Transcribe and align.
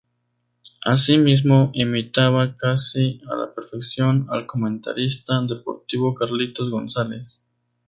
Así 0.83 1.19
mismo, 1.19 1.69
imitaba 1.75 2.57
casi 2.57 3.21
a 3.31 3.35
la 3.35 3.53
perfección 3.53 4.25
al 4.31 4.47
comentarista 4.47 5.39
deportivo 5.43 6.15
Carlitos 6.15 6.71
González. 6.71 7.45